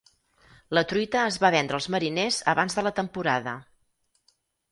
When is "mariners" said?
1.97-2.41